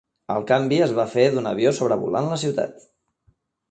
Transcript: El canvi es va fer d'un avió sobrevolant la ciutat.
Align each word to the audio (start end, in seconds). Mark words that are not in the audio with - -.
El 0.35 0.45
canvi 0.51 0.79
es 0.85 0.95
va 1.01 1.05
fer 1.13 1.27
d'un 1.35 1.51
avió 1.53 1.77
sobrevolant 1.83 2.35
la 2.35 2.43
ciutat. 2.47 2.85